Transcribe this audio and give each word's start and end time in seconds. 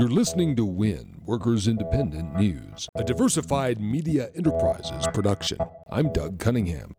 You're 0.00 0.08
listening 0.08 0.56
to 0.56 0.64
WIN, 0.64 1.20
Workers 1.26 1.68
Independent 1.68 2.34
News, 2.34 2.88
a 2.94 3.04
diversified 3.04 3.78
media 3.82 4.30
enterprises 4.34 5.06
production. 5.12 5.58
I'm 5.90 6.10
Doug 6.10 6.38
Cunningham. 6.38 6.94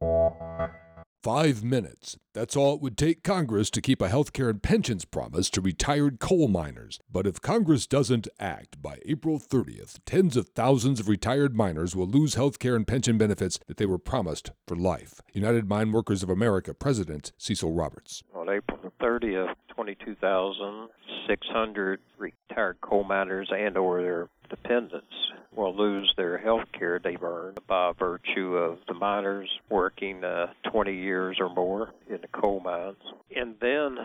Five 1.23 1.63
minutes. 1.63 2.17
That's 2.33 2.55
all 2.55 2.75
it 2.75 2.81
would 2.81 2.99
take 2.99 3.23
Congress 3.23 3.71
to 3.71 3.81
keep 3.81 4.03
a 4.03 4.09
health 4.09 4.33
care 4.33 4.49
and 4.49 4.61
pensions 4.61 5.05
promise 5.05 5.49
to 5.51 5.61
retired 5.61 6.19
coal 6.19 6.47
miners. 6.47 6.99
But 7.11 7.25
if 7.25 7.41
Congress 7.41 7.87
doesn't 7.87 8.27
act 8.39 8.81
by 8.81 8.99
April 9.05 9.39
30th, 9.39 9.97
tens 10.05 10.37
of 10.37 10.49
thousands 10.49 10.99
of 10.99 11.09
retired 11.09 11.55
miners 11.55 11.95
will 11.95 12.07
lose 12.07 12.35
health 12.35 12.59
care 12.59 12.75
and 12.75 12.87
pension 12.87 13.17
benefits 13.17 13.59
that 13.67 13.77
they 13.77 13.87
were 13.87 13.97
promised 13.97 14.51
for 14.67 14.75
life. 14.75 15.21
United 15.33 15.67
Mine 15.67 15.91
Workers 15.91 16.21
of 16.21 16.29
America 16.29 16.73
President 16.75 17.31
Cecil 17.39 17.71
Roberts. 17.73 18.21
On 18.41 18.49
April 18.49 18.91
30th, 18.99 19.53
22,600 19.75 21.99
retired 22.17 22.81
coal 22.81 23.03
miners 23.03 23.51
and 23.55 23.77
or 23.77 24.01
their 24.01 24.29
dependents 24.49 25.13
will 25.55 25.77
lose 25.77 26.11
their 26.17 26.39
health 26.39 26.65
care 26.73 26.97
they've 26.97 27.21
earned 27.21 27.59
by 27.67 27.91
virtue 27.99 28.55
of 28.55 28.79
the 28.87 28.95
miners 28.95 29.47
working 29.69 30.23
uh, 30.23 30.47
20 30.71 30.91
years 30.91 31.37
or 31.39 31.53
more 31.53 31.91
in 32.09 32.19
the 32.21 32.27
coal 32.29 32.59
mines. 32.59 32.97
And 33.35 33.57
then 33.61 33.99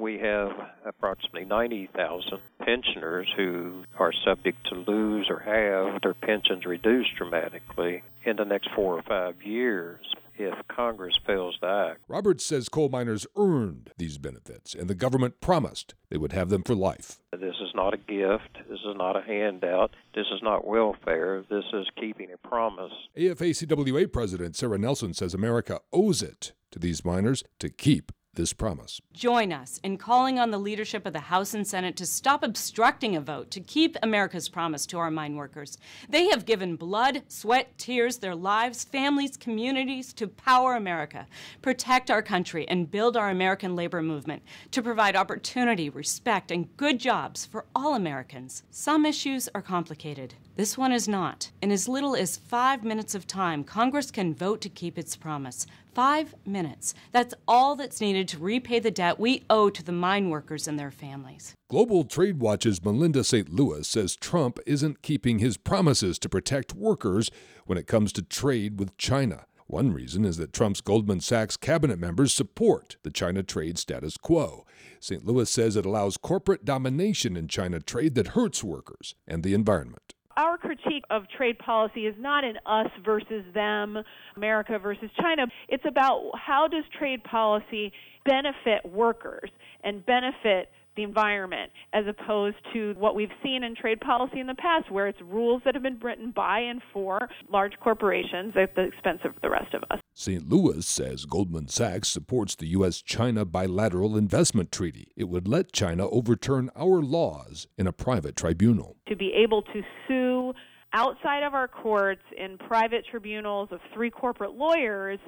we 0.00 0.18
have 0.20 0.52
approximately 0.86 1.44
90,000 1.44 2.38
pensioners 2.64 3.28
who 3.36 3.84
are 3.98 4.14
subject 4.24 4.56
to 4.70 4.74
lose 4.74 5.26
or 5.28 5.40
have 5.40 6.00
their 6.00 6.14
pensions 6.14 6.64
reduced 6.64 7.14
dramatically 7.18 8.02
in 8.24 8.36
the 8.36 8.46
next 8.46 8.70
four 8.74 8.96
or 8.96 9.02
five 9.02 9.42
years 9.42 10.00
if 10.42 10.54
Congress 10.68 11.18
fails 11.26 11.58
to 11.60 11.66
act. 11.66 12.00
Roberts 12.08 12.44
says 12.44 12.68
coal 12.68 12.88
miners 12.88 13.26
earned 13.36 13.90
these 13.98 14.18
benefits, 14.18 14.74
and 14.74 14.88
the 14.88 14.94
government 14.94 15.40
promised 15.40 15.94
they 16.10 16.16
would 16.16 16.32
have 16.32 16.48
them 16.48 16.62
for 16.62 16.74
life. 16.74 17.18
This 17.32 17.56
is 17.60 17.72
not 17.74 17.94
a 17.94 17.98
gift. 17.98 18.58
This 18.68 18.80
is 18.80 18.96
not 18.96 19.16
a 19.16 19.22
handout. 19.22 19.92
This 20.14 20.26
is 20.32 20.42
not 20.42 20.66
welfare. 20.66 21.44
This 21.48 21.64
is 21.72 21.86
keeping 21.98 22.28
a 22.32 22.48
promise. 22.48 22.92
AFA-CWA 23.16 24.12
President 24.12 24.56
Sara 24.56 24.78
Nelson 24.78 25.14
says 25.14 25.34
America 25.34 25.80
owes 25.92 26.22
it 26.22 26.52
to 26.70 26.78
these 26.78 27.04
miners 27.04 27.44
to 27.58 27.68
keep 27.68 28.12
this 28.34 28.54
promise. 28.54 29.00
Join 29.12 29.52
us 29.52 29.78
in 29.82 29.98
calling 29.98 30.38
on 30.38 30.50
the 30.50 30.58
leadership 30.58 31.04
of 31.04 31.12
the 31.12 31.20
House 31.20 31.52
and 31.52 31.66
Senate 31.66 31.96
to 31.96 32.06
stop 32.06 32.42
obstructing 32.42 33.14
a 33.14 33.20
vote 33.20 33.50
to 33.50 33.60
keep 33.60 33.96
America's 34.02 34.48
promise 34.48 34.86
to 34.86 34.98
our 34.98 35.10
mine 35.10 35.36
workers. 35.36 35.76
They 36.08 36.28
have 36.30 36.46
given 36.46 36.76
blood, 36.76 37.24
sweat, 37.28 37.76
tears, 37.76 38.18
their 38.18 38.34
lives, 38.34 38.84
families, 38.84 39.36
communities 39.36 40.14
to 40.14 40.28
power 40.28 40.74
America, 40.74 41.26
protect 41.60 42.10
our 42.10 42.22
country, 42.22 42.66
and 42.68 42.90
build 42.90 43.18
our 43.18 43.28
American 43.28 43.76
labor 43.76 44.00
movement 44.00 44.42
to 44.70 44.82
provide 44.82 45.14
opportunity, 45.14 45.90
respect, 45.90 46.50
and 46.50 46.74
good 46.78 46.98
jobs 46.98 47.44
for 47.44 47.66
all 47.74 47.94
Americans. 47.94 48.62
Some 48.70 49.04
issues 49.04 49.48
are 49.54 49.62
complicated. 49.62 50.34
This 50.54 50.76
one 50.76 50.92
is 50.92 51.08
not. 51.08 51.50
In 51.62 51.70
as 51.70 51.88
little 51.88 52.14
as 52.14 52.36
five 52.36 52.84
minutes 52.84 53.14
of 53.14 53.26
time, 53.26 53.64
Congress 53.64 54.10
can 54.10 54.34
vote 54.34 54.60
to 54.62 54.68
keep 54.68 54.98
its 54.98 55.16
promise. 55.16 55.66
Five 55.94 56.34
minutes. 56.46 56.94
That's 57.10 57.34
all 57.46 57.74
that's 57.76 58.00
needed 58.00 58.21
to 58.28 58.38
repay 58.38 58.78
the 58.78 58.90
debt 58.90 59.18
we 59.18 59.44
owe 59.50 59.70
to 59.70 59.82
the 59.82 59.92
mine 59.92 60.30
workers 60.30 60.68
and 60.68 60.78
their 60.78 60.90
families. 60.90 61.54
Global 61.68 62.04
Trade 62.04 62.40
Watch's 62.40 62.84
Melinda 62.84 63.24
St. 63.24 63.48
Louis 63.48 63.86
says 63.86 64.16
Trump 64.16 64.58
isn't 64.66 65.02
keeping 65.02 65.38
his 65.38 65.56
promises 65.56 66.18
to 66.20 66.28
protect 66.28 66.74
workers 66.74 67.30
when 67.66 67.78
it 67.78 67.86
comes 67.86 68.12
to 68.12 68.22
trade 68.22 68.78
with 68.78 68.96
China. 68.96 69.46
One 69.66 69.92
reason 69.92 70.24
is 70.24 70.36
that 70.36 70.52
Trump's 70.52 70.82
Goldman 70.82 71.20
Sachs 71.20 71.56
cabinet 71.56 71.98
members 71.98 72.32
support 72.32 72.96
the 73.04 73.10
China 73.10 73.42
trade 73.42 73.78
status 73.78 74.16
quo. 74.16 74.66
St. 75.00 75.24
Louis 75.24 75.48
says 75.48 75.76
it 75.76 75.86
allows 75.86 76.16
corporate 76.16 76.64
domination 76.64 77.36
in 77.36 77.48
China 77.48 77.80
trade 77.80 78.14
that 78.16 78.28
hurts 78.28 78.62
workers 78.62 79.14
and 79.26 79.42
the 79.42 79.54
environment 79.54 80.11
our 80.36 80.56
critique 80.56 81.04
of 81.10 81.24
trade 81.36 81.58
policy 81.58 82.06
is 82.06 82.14
not 82.18 82.44
an 82.44 82.56
us 82.66 82.90
versus 83.04 83.44
them, 83.54 83.98
America 84.36 84.78
versus 84.78 85.10
China. 85.20 85.46
It's 85.68 85.84
about 85.86 86.32
how 86.34 86.68
does 86.68 86.84
trade 86.98 87.22
policy 87.24 87.92
benefit 88.24 88.84
workers 88.84 89.50
and 89.84 90.04
benefit 90.06 90.68
the 90.96 91.02
environment 91.02 91.70
as 91.92 92.04
opposed 92.06 92.56
to 92.74 92.94
what 92.98 93.14
we've 93.14 93.30
seen 93.42 93.64
in 93.64 93.74
trade 93.74 94.00
policy 94.00 94.40
in 94.40 94.46
the 94.46 94.54
past 94.54 94.90
where 94.90 95.08
it's 95.08 95.20
rules 95.22 95.62
that 95.64 95.74
have 95.74 95.82
been 95.82 95.98
written 96.00 96.30
by 96.30 96.60
and 96.60 96.82
for 96.92 97.28
large 97.50 97.72
corporations 97.80 98.52
at 98.60 98.74
the 98.74 98.82
expense 98.82 99.20
of 99.24 99.32
the 99.42 99.48
rest 99.48 99.72
of 99.74 99.82
us. 99.90 100.01
St. 100.14 100.46
Louis 100.48 100.86
says 100.86 101.24
Goldman 101.24 101.68
Sachs 101.68 102.08
supports 102.08 102.54
the 102.54 102.68
U.S. 102.68 103.00
China 103.00 103.46
bilateral 103.46 104.16
investment 104.16 104.70
treaty. 104.70 105.08
It 105.16 105.24
would 105.24 105.48
let 105.48 105.72
China 105.72 106.08
overturn 106.08 106.70
our 106.76 107.00
laws 107.00 107.66
in 107.78 107.86
a 107.86 107.92
private 107.92 108.36
tribunal. 108.36 108.96
To 109.08 109.16
be 109.16 109.32
able 109.32 109.62
to 109.62 109.82
sue 110.06 110.52
outside 110.92 111.42
of 111.42 111.54
our 111.54 111.66
courts 111.66 112.22
in 112.36 112.58
private 112.58 113.06
tribunals 113.10 113.70
of 113.72 113.80
three 113.94 114.10
corporate 114.10 114.52
lawyers 114.52 115.18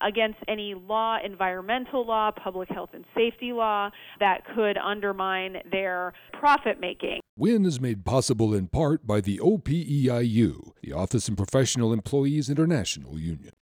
against 0.00 0.38
any 0.48 0.74
law, 0.74 1.18
environmental 1.24 2.04
law, 2.04 2.32
public 2.32 2.68
health 2.68 2.90
and 2.92 3.04
safety 3.14 3.52
law 3.52 3.90
that 4.18 4.42
could 4.56 4.76
undermine 4.76 5.58
their 5.70 6.12
profit 6.32 6.80
making. 6.80 7.20
WIN 7.36 7.64
is 7.64 7.80
made 7.80 8.04
possible 8.04 8.52
in 8.52 8.66
part 8.66 9.06
by 9.06 9.20
the 9.20 9.38
OPEIU, 9.38 10.72
the 10.82 10.92
Office 10.92 11.28
and 11.28 11.36
Professional 11.36 11.92
Employees 11.92 12.50
International 12.50 13.18
Union. 13.18 13.52